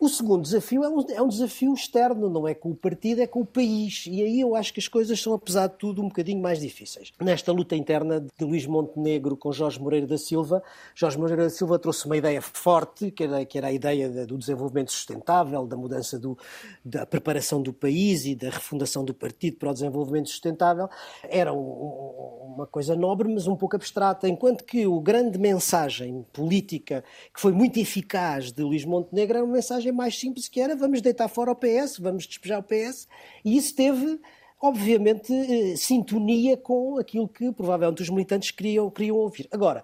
[0.00, 3.26] O segundo desafio é um, é um, desafio externo, não é com o partido, é
[3.26, 4.06] com o país.
[4.06, 7.12] E aí eu acho que as coisas são, apesar de tudo, um bocadinho mais difíceis.
[7.20, 10.62] Nesta luta interna de Luís Montenegro com Jorge Moreira da Silva,
[10.94, 14.38] Jorge Moreira da Silva trouxe uma ideia forte, que era, que era a ideia do
[14.38, 16.38] desenvolvimento sustentável, da mudança do,
[16.82, 20.88] da preparação do país e da refundação do partido para o desenvolvimento sustentável.
[21.24, 24.26] Era um, uma coisa nobre, mas um pouco abstrata.
[24.26, 29.52] Enquanto que o grande mensagem política, que foi muito eficaz de Luís Montenegro, era uma
[29.52, 33.06] mensagem mais simples que era vamos deitar fora o PS, vamos despejar o PS,
[33.44, 34.20] e isso teve
[34.60, 39.48] obviamente, eh, sintonia com aquilo que provavelmente os militantes queriam, queriam ouvir.
[39.50, 39.82] Agora,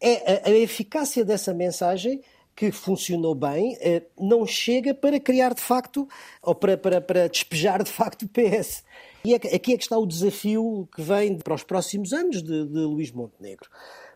[0.00, 2.20] é a, a, eficácia dessa mensagem
[2.54, 6.06] que funcionou bem eh, não chega para criar de facto,
[6.42, 8.84] ou para, para, para despejar de facto o PS.
[9.24, 12.66] E é aqui é que está o desafio que vem para os próximos anos de,
[12.66, 13.68] de Luís Montenegro.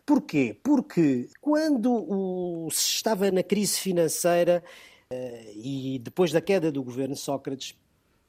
[0.05, 0.57] Porquê?
[0.63, 4.63] Porque quando o, se estava na crise financeira
[5.55, 7.75] e depois da queda do governo Sócrates,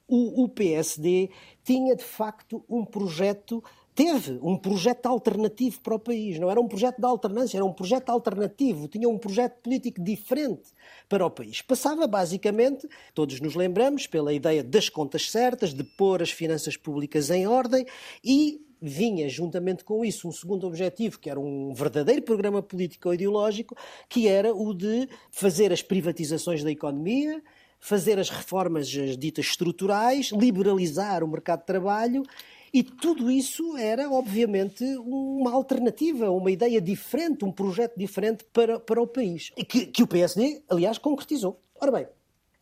[0.09, 1.31] o, o PSD
[1.65, 3.63] tinha de facto um projeto
[3.95, 6.39] teve um projeto alternativo para o país.
[6.39, 10.71] Não era um projeto de alternância, era um projeto alternativo, tinha um projeto político diferente
[11.09, 11.61] para o país.
[11.61, 17.31] Passava basicamente, todos nos lembramos, pela ideia das contas certas, de pôr as finanças públicas
[17.31, 17.87] em ordem
[18.25, 23.77] e vinha juntamente com isso um segundo objetivo, que era um verdadeiro programa político-ideológico,
[24.09, 27.41] que era o de fazer as privatizações da economia,
[27.79, 32.25] fazer as reformas ditas estruturais, liberalizar o mercado de trabalho
[32.73, 39.01] e tudo isso era, obviamente, uma alternativa, uma ideia diferente, um projeto diferente para, para
[39.01, 39.51] o país.
[39.69, 41.61] Que, que o PSD, aliás, concretizou.
[41.79, 42.07] Ora bem,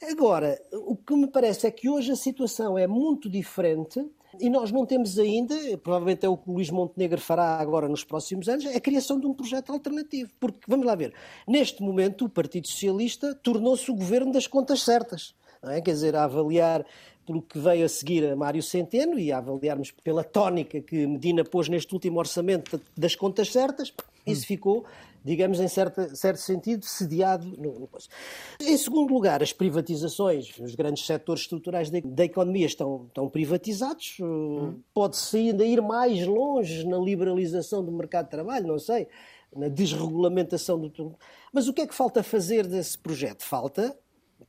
[0.03, 4.05] agora, o que me parece é que hoje a situação é muito diferente
[4.39, 8.05] e nós não temos ainda, provavelmente é o que o Luís Montenegro fará agora nos
[8.05, 10.31] próximos anos, a criação de um projeto alternativo.
[10.39, 11.13] Porque, vamos lá ver,
[11.49, 15.35] neste momento o Partido Socialista tornou-se o governo das contas certas.
[15.63, 15.81] É?
[15.81, 16.87] Quer dizer, a avaliar
[17.27, 21.45] pelo que veio a seguir a Mário Centeno e a avaliarmos pela tónica que Medina
[21.45, 23.93] pôs neste último orçamento das contas certas,
[24.27, 24.85] isso ficou
[25.25, 27.89] digamos, em certo, certo sentido, sediado no, no
[28.61, 34.17] Em segundo lugar, as privatizações, os grandes setores estruturais da, da economia estão, estão privatizados.
[34.21, 34.81] Hum.
[34.95, 39.09] Pode-se ainda ir mais longe na liberalização do mercado de trabalho, não sei,
[39.55, 41.17] na desregulamentação do.
[41.53, 43.43] Mas o que é que falta fazer desse projeto?
[43.43, 43.97] Falta,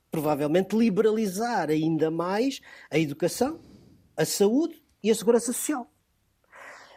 [0.10, 3.60] provavelmente, liberalizar ainda mais a educação,
[4.16, 5.91] a saúde e a segurança social.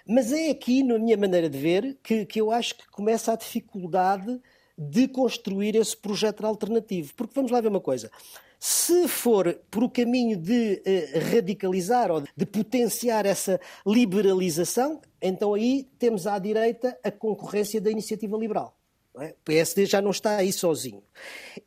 [0.07, 3.37] Mas é aqui, na minha maneira de ver, que, que eu acho que começa a
[3.37, 4.41] dificuldade
[4.77, 7.15] de construir esse projeto alternativo.
[7.15, 8.11] Porque vamos lá ver uma coisa.
[8.59, 15.89] Se for por o caminho de eh, radicalizar ou de potenciar essa liberalização, então aí
[15.99, 18.77] temos à direita a concorrência da iniciativa liberal.
[19.21, 19.29] É?
[19.29, 21.03] O PSD já não está aí sozinho.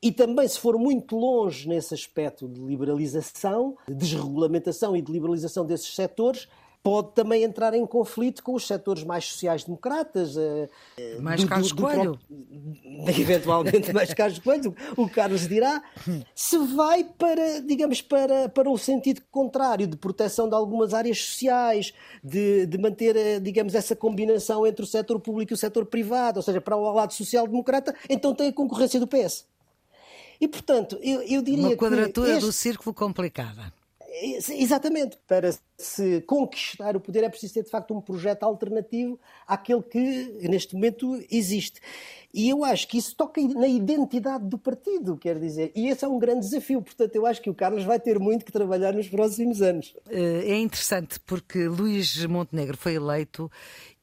[0.01, 5.65] E também, se for muito longe nesse aspecto de liberalização, de desregulamentação e de liberalização
[5.65, 6.47] desses setores,
[6.87, 10.37] pode também entrar em conflito com os setores mais sociais-democratas.
[10.37, 10.69] Eh,
[11.19, 12.19] mais do, Carlos do, do Coelho.
[13.09, 15.83] eventualmente mais Carlos Coelho, o Carlos dirá,
[16.33, 21.93] se vai para, digamos, para, para o sentido contrário, de proteção de algumas áreas sociais,
[22.23, 26.39] de, de manter, eh, digamos, essa combinação entre o setor público e o setor privado,
[26.39, 29.45] ou seja, para o lado social-democrata, então tem a concorrência do PS.
[30.39, 32.45] E, portanto, eu, eu diria Uma quadratura este...
[32.45, 33.73] do círculo complicada.
[34.49, 35.17] Exatamente.
[35.27, 39.99] Para se conquistar o poder é preciso ter, de facto, um projeto alternativo àquele que,
[40.49, 41.79] neste momento, existe.
[42.37, 45.71] E eu acho que isso toca na identidade do partido, quer dizer.
[45.75, 46.83] E esse é um grande desafio.
[46.83, 49.95] Portanto, eu acho que o Carlos vai ter muito que trabalhar nos próximos anos.
[50.07, 53.49] Eh, é interessante porque Luís Montenegro foi eleito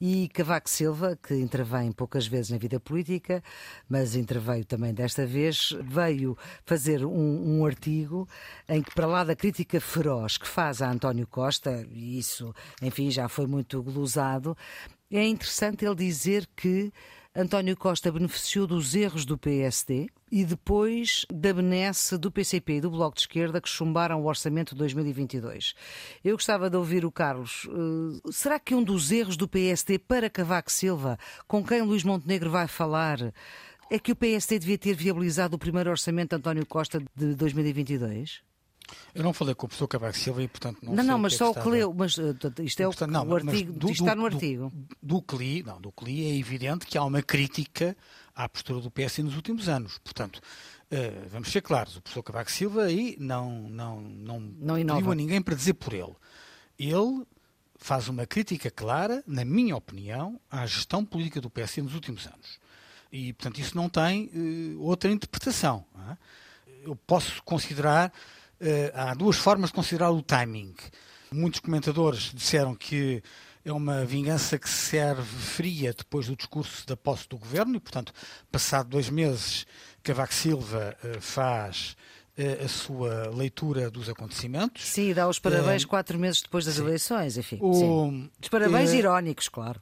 [0.01, 3.41] e Cavaco Silva, que intervém poucas vezes na vida política,
[3.89, 8.29] mas interveio também desta vez, veio fazer um, um artigo
[8.69, 13.13] em que, para lá da crítica feroz que faz a António Costa, e isso, enfim,
[13.13, 14.57] já foi muito glosado,
[15.09, 16.93] é interessante ele dizer que
[17.37, 22.89] António Costa beneficiou dos erros do PSD e depois da benesse do PCP e do
[22.89, 25.75] Bloco de Esquerda que chumbaram o orçamento de 2022.
[26.25, 27.65] Eu gostava de ouvir o Carlos.
[27.65, 31.19] Uh, será que um dos erros do PSD para Cavaco Silva,
[31.49, 33.19] com quem Luís Montenegro vai falar,
[33.91, 38.45] é que o PSD devia ter viabilizado o primeiro orçamento de António Costa de 2022?
[39.15, 41.37] Eu não falei com o professor Cavaco Silva e, portanto, não Não, não, mas é
[41.37, 41.95] só o que leu.
[41.95, 43.73] Mas uh, isto é portanto, o, não, o artigo.
[43.73, 44.73] Do, está no artigo.
[45.03, 47.97] Do, do, que li, não, do que li é evidente que há uma crítica
[48.35, 49.99] à postura do PS nos últimos anos.
[49.99, 55.13] Portanto, uh, vamos ser claros, o professor Cavaco Silva aí não, não, não, não pediu
[55.13, 56.15] a ninguém para dizer por ele.
[56.79, 57.25] Ele
[57.77, 62.59] faz uma crítica clara, na minha opinião, à gestão política do PS nos últimos anos.
[63.13, 65.85] E, portanto, isso não tem uh, outra interpretação.
[65.95, 66.19] Não é?
[66.85, 68.13] eu posso considerar,
[68.95, 70.75] há duas formas de considerar o timing.
[71.33, 73.23] Muitos comentadores disseram que
[73.65, 78.13] é uma vingança que serve fria depois do discurso da posse do governo e, portanto,
[78.53, 79.67] passado dois meses,
[80.03, 81.97] Cavaco Silva uh, faz
[82.63, 84.85] a sua leitura dos acontecimentos.
[84.85, 86.83] Sim, dá os parabéns quatro meses depois das sim.
[86.83, 87.59] eleições, enfim.
[87.61, 88.09] O,
[88.43, 89.81] Os parabéns irónicos, claro.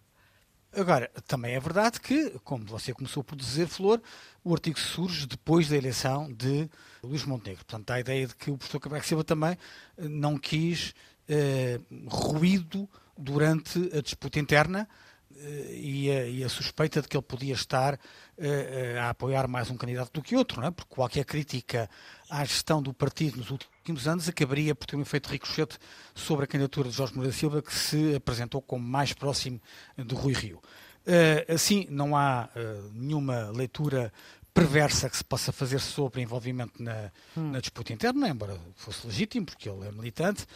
[0.74, 4.00] Agora, também é verdade que, como você começou por dizer, Flor,
[4.42, 6.68] o artigo surge depois da eleição de
[7.02, 7.64] Luís Montenegro.
[7.64, 9.50] Portanto, há a ideia de que o professor Cavaco Silva também
[9.98, 10.94] eh, não quis
[11.28, 14.88] eh, ruído durante a disputa interna
[15.36, 17.98] eh, e, a, e, a, suspeita de que ele podia estar
[18.38, 20.70] eh, a apoiar mais um candidato do que outro, não é?
[20.70, 21.88] porque qualquer crítica
[22.30, 23.71] à gestão do partido nos últimos
[24.06, 25.78] anos acabaria por ter um efeito ricochete
[26.14, 29.60] sobre a candidatura de Jorge Moreira Silva, que se apresentou como mais próximo
[29.96, 30.58] de Rui Rio.
[31.06, 34.12] Uh, assim, não há uh, nenhuma leitura
[34.54, 37.50] perversa que se possa fazer sobre o envolvimento na, hum.
[37.50, 40.46] na, disputa interna, embora fosse legítimo, porque ele é militante,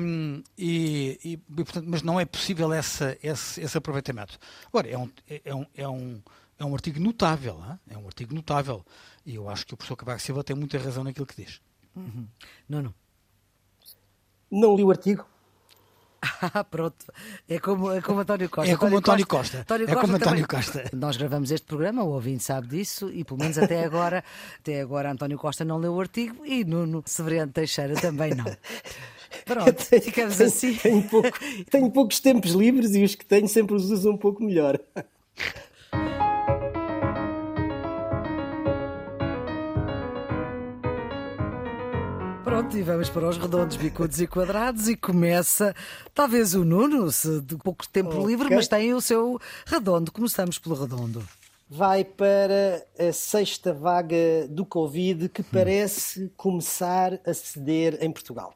[0.00, 4.38] um, e, e, portanto, mas não é possível essa, esse, esse aproveitamento.
[4.66, 5.10] Agora, é um,
[5.44, 6.22] é um, é um,
[6.58, 7.78] é um artigo notável, hein?
[7.88, 8.84] é um artigo notável.
[9.24, 11.60] E eu acho que o professor Cavaco Silva tem muita razão naquilo que diz.
[11.96, 12.26] Uhum.
[12.68, 12.94] Não, não.
[14.50, 15.24] Não li o artigo.
[16.42, 17.06] Ah, pronto.
[17.48, 18.70] É como, é como António Costa.
[18.70, 19.58] É como António Costa.
[19.58, 19.60] Costa.
[19.60, 20.64] António é Costa como António também.
[20.64, 20.96] Costa.
[20.96, 24.24] Nós gravamos este programa, o ouvinte sabe disso, e pelo menos até agora,
[24.58, 28.44] até agora António Costa não leu o artigo e Nuno Severiano Teixeira também não.
[29.44, 30.74] Pronto, tenho, ficamos tenho, assim.
[30.74, 31.38] Tenho, pouco,
[31.70, 34.78] tenho poucos tempos livres e os que tenho sempre os uso um pouco melhor.
[42.74, 45.74] e vamos para os redondos, bicudos e quadrados e começa,
[46.14, 48.26] talvez o Nuno, se de pouco tempo okay.
[48.26, 50.12] livre, mas tem o seu redondo.
[50.12, 51.26] Começamos pelo redondo.
[51.68, 56.30] Vai para a sexta vaga do Covid que parece hum.
[56.36, 58.54] começar a ceder em Portugal.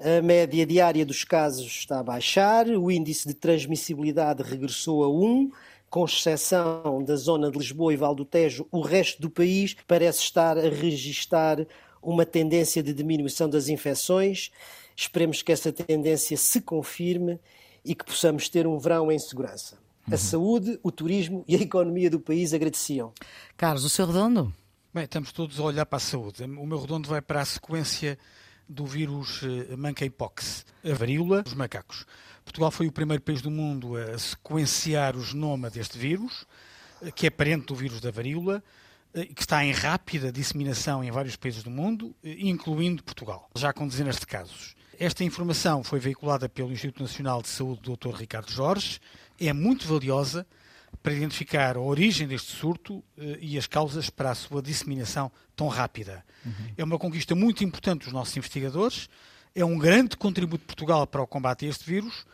[0.00, 5.50] A média diária dos casos está a baixar, o índice de transmissibilidade regressou a 1,
[5.88, 10.20] com exceção da zona de Lisboa e Val do Tejo, o resto do país parece
[10.20, 11.58] estar a registar
[12.02, 14.50] uma tendência de diminuição das infecções.
[14.96, 17.38] Esperemos que essa tendência se confirme
[17.84, 19.78] e que possamos ter um verão em segurança.
[20.06, 20.18] A uhum.
[20.18, 23.12] saúde, o turismo e a economia do país agradeciam.
[23.56, 24.52] Carlos, o seu redondo?
[24.92, 26.42] Bem, estamos todos a olhar para a saúde.
[26.42, 28.18] O meu redondo vai para a sequência
[28.68, 32.06] do vírus eh, monkeypox, a varíola dos macacos.
[32.44, 36.46] Portugal foi o primeiro país do mundo a sequenciar o genoma deste vírus,
[37.02, 38.62] eh, que é parente do vírus da varíola,
[39.34, 43.86] que está em rápida disseminação em vários países do mundo, eh, incluindo Portugal, já com
[43.86, 44.74] dezenas de casos.
[44.98, 48.14] Esta informação foi veiculada pelo Instituto Nacional de Saúde do Dr.
[48.14, 49.00] Ricardo Jorge,
[49.38, 50.46] é muito valiosa
[51.02, 55.68] para identificar a origem deste surto eh, e as causas para a sua disseminação tão
[55.68, 56.24] rápida.
[56.44, 56.52] Uhum.
[56.76, 59.08] É uma conquista muito importante dos nossos investigadores,
[59.54, 62.24] é um grande contributo de Portugal para o combate a este vírus,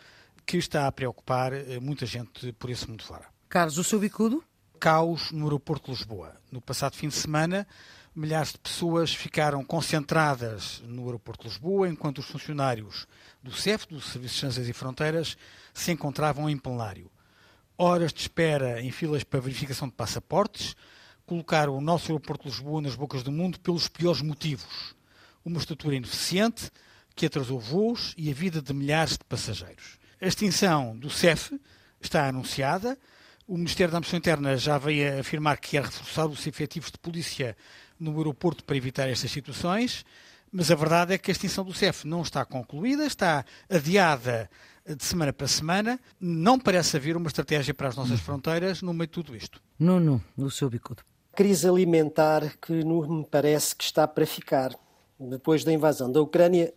[0.44, 3.24] que está a preocupar muita gente por esse mundo fora.
[3.48, 4.44] Carlos, o seu bicudo?
[4.76, 6.36] Caos no aeroporto de Lisboa.
[6.50, 7.66] No passado fim de semana,
[8.14, 13.06] milhares de pessoas ficaram concentradas no aeroporto de Lisboa, enquanto os funcionários
[13.42, 15.36] do CEF, do Serviço de Estrangeiros e Fronteiras,
[15.74, 17.10] se encontravam em plenário.
[17.76, 20.74] Horas de espera em filas para verificação de passaportes
[21.26, 24.94] colocaram o nosso aeroporto de Lisboa nas bocas do mundo pelos piores motivos.
[25.44, 26.70] Uma estrutura ineficiente
[27.14, 29.98] que atrasou voos e a vida de milhares de passageiros.
[30.20, 31.60] A extinção do CEF
[32.00, 32.96] está anunciada,
[33.46, 37.56] o Ministério da Administração Interna já veio afirmar que quer reforçar os efetivos de polícia
[37.98, 40.04] no aeroporto para evitar estas situações,
[40.50, 44.50] mas a verdade é que a extinção do CEF não está concluída, está adiada
[44.86, 46.00] de semana para semana.
[46.20, 49.60] Não parece haver uma estratégia para as nossas fronteiras no meio de tudo isto.
[49.78, 51.02] Nuno, no seu bicudo.
[51.34, 54.74] Crise alimentar que não me parece que está para ficar.
[55.18, 56.72] Depois da invasão da Ucrânia,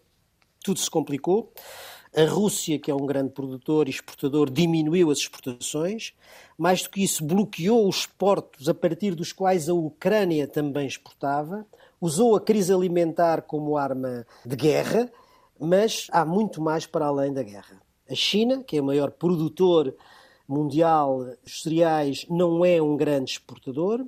[0.63, 1.53] tudo se complicou.
[2.15, 6.13] A Rússia, que é um grande produtor e exportador, diminuiu as exportações.
[6.57, 11.65] Mais do que isso, bloqueou os portos a partir dos quais a Ucrânia também exportava.
[12.01, 15.11] Usou a crise alimentar como arma de guerra,
[15.59, 17.79] mas há muito mais para além da guerra.
[18.09, 19.93] A China, que é o maior produtor
[20.47, 24.03] mundial de cereais, não é um grande exportador.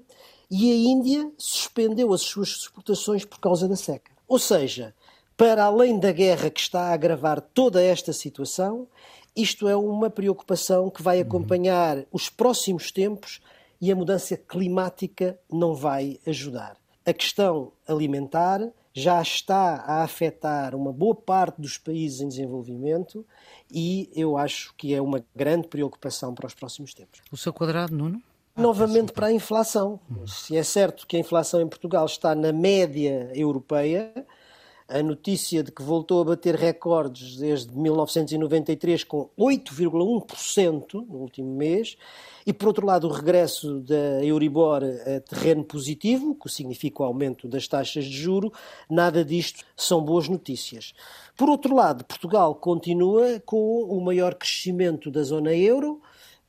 [0.50, 4.12] E a Índia suspendeu as suas exportações por causa da seca.
[4.28, 4.96] Ou seja,
[5.42, 8.88] para além da guerra que está a agravar toda esta situação,
[9.36, 13.42] isto é uma preocupação que vai acompanhar os próximos tempos
[13.82, 16.78] e a mudança climática não vai ajudar.
[17.04, 18.62] A questão alimentar
[18.94, 23.26] já está a afetar uma boa parte dos países em desenvolvimento
[23.72, 27.20] e eu acho que é uma grande preocupação para os próximos tempos.
[27.32, 28.22] O seu quadrado, Nuno?
[28.56, 30.00] Novamente para a inflação.
[30.28, 34.14] Se é certo que a inflação em Portugal está na média europeia,
[34.92, 41.98] a notícia de que voltou a bater recordes desde 1993 com 8,1% no último mês,
[42.46, 47.48] e por outro lado o regresso da Euribor a terreno positivo, que significa o aumento
[47.48, 48.52] das taxas de juro,
[48.90, 50.94] nada disto são boas notícias.
[51.38, 56.02] Por outro lado, Portugal continua com o maior crescimento da zona euro,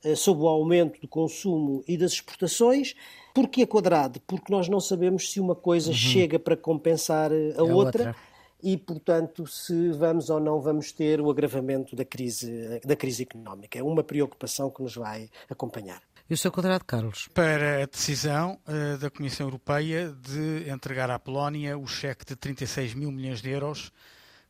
[0.03, 2.95] eh, sob o aumento do consumo e das exportações.
[3.33, 4.19] Porquê quadrado?
[4.27, 5.95] Porque nós não sabemos se uma coisa uhum.
[5.95, 8.07] chega para compensar eh, a, a outra.
[8.07, 8.32] outra
[8.63, 13.77] e, portanto, se vamos ou não vamos ter o agravamento da crise, da crise económica.
[13.77, 16.01] É uma preocupação que nos vai acompanhar.
[16.29, 17.27] E o seu quadrado, Carlos?
[17.33, 22.93] Para a decisão uh, da Comissão Europeia de entregar à Polónia o cheque de 36
[22.93, 23.91] mil milhões de euros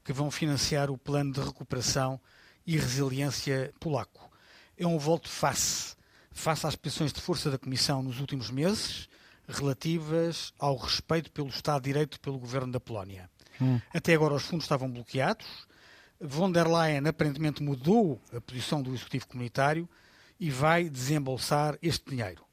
[0.04, 2.22] que vão financiar o plano de recuperação
[2.68, 4.30] e resiliência polaco.
[4.78, 5.96] É um voto face,
[6.32, 9.10] face às posições de força da Comissão nos últimos meses,
[9.48, 13.30] relativas ao respeito pelo Estado de Direito pelo governo da Polónia.
[13.62, 13.80] Hum.
[13.94, 15.46] Até agora os fundos estavam bloqueados.
[16.20, 19.90] Von der Leyen aparentemente mudou a posição do Executivo Comunitário
[20.40, 22.44] e vai desembolsar este dinheiro.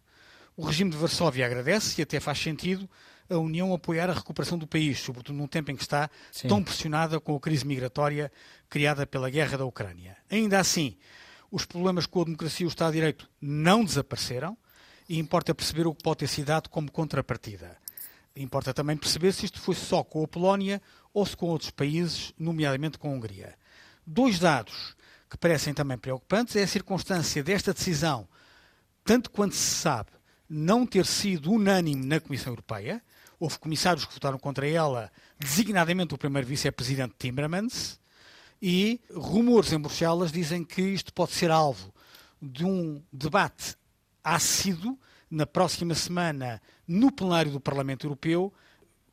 [0.57, 2.89] O regime de Varsóvia agradece e até faz sentido
[3.31, 6.49] a União apoiar a recuperação do país, sobretudo num tempo em que está Sim.
[6.49, 8.31] tão pressionada com a crise migratória
[8.69, 10.17] criada pela guerra da Ucrânia.
[10.29, 10.97] Ainda assim,
[11.51, 14.57] os problemas com a democracia e o Estado de Direito não desapareceram
[15.09, 17.77] e importa perceber o que pode ter sido dado como contrapartida.
[18.41, 20.81] Importa também perceber se isto foi só com a Polónia
[21.13, 23.55] ou se com outros países, nomeadamente com a Hungria.
[24.07, 24.97] Dois dados
[25.29, 28.27] que parecem também preocupantes é a circunstância desta decisão,
[29.05, 30.11] tanto quanto se sabe,
[30.49, 33.03] não ter sido unânime na Comissão Europeia.
[33.39, 38.01] Houve comissários que votaram contra ela, designadamente o primeiro vice-presidente Timmermans,
[38.61, 41.95] e rumores em Bruxelas dizem que isto pode ser alvo
[42.41, 43.77] de um debate
[44.25, 44.99] ácido
[45.31, 48.53] na próxima semana no plenário do Parlamento Europeu,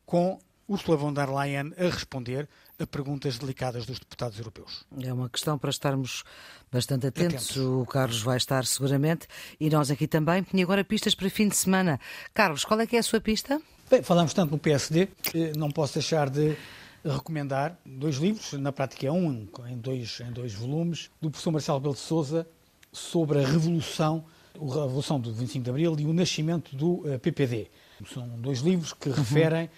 [0.06, 2.48] com Ursula von der Leyen a responder
[2.80, 4.86] a perguntas delicadas dos deputados europeus.
[5.02, 6.24] É uma questão para estarmos
[6.72, 7.52] bastante atentos.
[7.52, 7.58] atentos.
[7.58, 9.28] O Carlos vai estar seguramente
[9.60, 10.46] e nós aqui também.
[10.54, 12.00] E agora pistas para fim de semana.
[12.34, 13.62] Carlos, qual é que é a sua pista?
[13.90, 15.08] Bem, falamos tanto no PSD,
[15.56, 16.58] não posso deixar de
[17.06, 21.80] recomendar dois livros, na prática é um, em dois, em dois volumes, do professor Marcelo
[21.80, 22.46] Belo de Souza,
[22.92, 24.26] sobre a revolução
[24.60, 27.70] a Revolução do 25 de Abril e o nascimento do eh, PPD.
[28.14, 29.16] São dois livros que uhum.
[29.16, 29.70] referem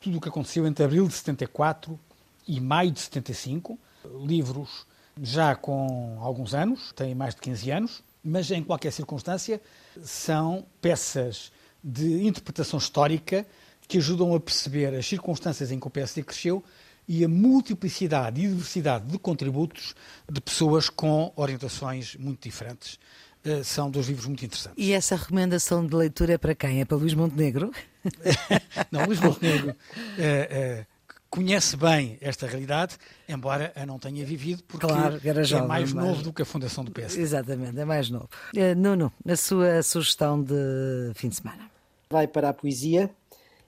[0.00, 1.98] tudo o que aconteceu entre abril de 74
[2.46, 3.78] e maio de 75.
[4.24, 4.86] Livros
[5.22, 9.60] já com alguns anos, têm mais de 15 anos, mas em qualquer circunstância
[10.02, 13.46] são peças de interpretação histórica
[13.86, 16.64] que ajudam a perceber as circunstâncias em que o PSD cresceu
[17.06, 19.94] e a multiplicidade e diversidade de contributos
[20.30, 22.98] de pessoas com orientações muito diferentes.
[23.44, 24.82] Eh, são dois livros muito interessantes.
[24.82, 26.80] E essa recomendação de leitura é para quem?
[26.80, 27.70] É para Luís Montenegro?
[28.90, 29.74] não, Luís Montenegro
[30.18, 30.86] é,
[31.28, 32.96] conhece bem esta realidade,
[33.28, 36.44] embora a não tenha vivido, porque claro, era jovem, é mais novo do que a
[36.44, 37.18] fundação do PS.
[37.18, 38.28] Exatamente, é mais novo.
[38.76, 41.70] Nuno, a sua sugestão de fim de semana?
[42.08, 43.10] Vai para a poesia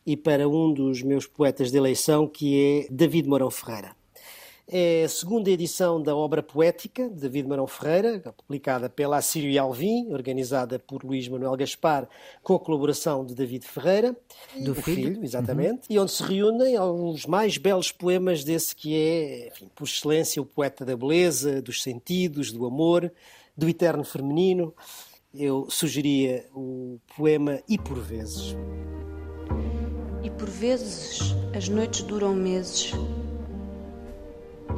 [0.07, 3.91] e para um dos meus poetas de eleição, que é David Mourão Ferreira.
[4.68, 9.56] É a segunda edição da obra poética de David Marão Ferreira, publicada pela Assírio e
[9.56, 12.08] Alvim, organizada por Luís Manuel Gaspar,
[12.42, 14.16] com a colaboração de David Ferreira,
[14.56, 15.14] do filho.
[15.14, 15.24] filho.
[15.24, 15.94] exatamente, uhum.
[15.94, 20.46] e onde se reúnem os mais belos poemas desse que é, enfim, por excelência, o
[20.46, 23.12] poeta da beleza, dos sentidos, do amor,
[23.56, 24.74] do eterno feminino.
[25.32, 28.56] Eu sugeria o poema E por vezes.
[30.24, 32.92] E por vezes as noites duram meses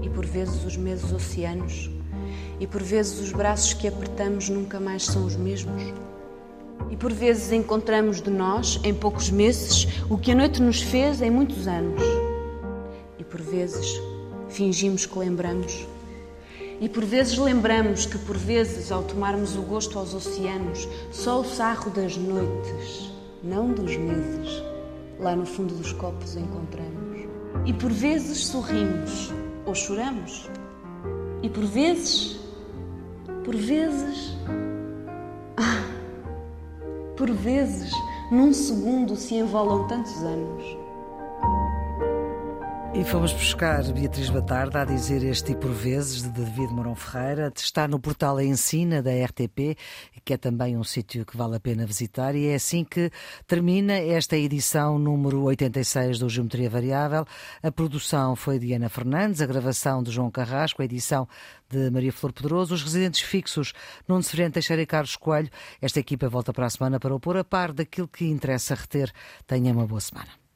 [0.02, 1.90] e por vezes os meses oceanos,
[2.60, 5.82] e por vezes os braços que apertamos nunca mais são os mesmos.
[6.90, 11.20] E por vezes encontramos de nós, em poucos meses, o que a noite nos fez
[11.20, 12.02] em muitos anos.
[13.18, 14.00] E por vezes
[14.48, 15.86] fingimos que lembramos.
[16.80, 21.44] E por vezes lembramos que, por vezes, ao tomarmos o gosto aos oceanos, só o
[21.44, 24.62] sarro das noites, não dos meses,
[25.18, 27.26] lá no fundo dos copos encontramos.
[27.66, 29.32] E por vezes sorrimos
[29.68, 30.48] ou choramos.
[31.42, 32.40] E por vezes,
[33.44, 34.36] por vezes,
[35.56, 35.84] ah,
[37.16, 37.92] por vezes,
[38.32, 40.87] num segundo se envolam tantos anos.
[42.98, 47.52] E fomos buscar Beatriz Batarda a dizer este e por vezes de David Mourão Ferreira.
[47.54, 49.78] Está no portal Ensina da RTP,
[50.24, 52.34] que é também um sítio que vale a pena visitar.
[52.34, 53.08] E é assim que
[53.46, 57.24] termina esta edição número 86 do Geometria Variável.
[57.62, 61.28] A produção foi de Ana Fernandes, a gravação de João Carrasco, a edição
[61.70, 63.72] de Maria Flor Pedroso, os residentes fixos
[64.08, 65.50] Nuno Severino Teixeira e Carlos Coelho.
[65.80, 69.12] Esta equipa volta para a semana para o pôr a par daquilo que interessa reter.
[69.46, 70.37] Tenha uma boa semana.